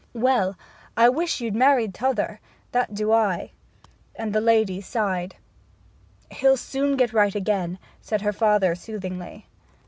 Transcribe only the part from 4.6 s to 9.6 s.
sighed. 'He'll soon get right again,' said her father soothingly.